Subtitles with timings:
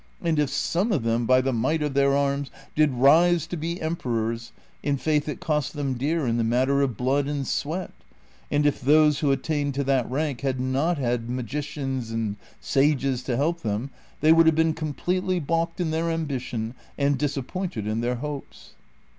[0.19, 3.79] And if some of them by the might of their arms did rise to be
[3.79, 7.91] emperors, in faith it cost them dear in the matter of blood and sweat;
[8.49, 13.37] and if those who attained to that rank had not had magicians and sages to
[13.37, 13.91] help them
[14.21, 18.71] they would have been completely balked in" their ambition and disappointed in their hopes."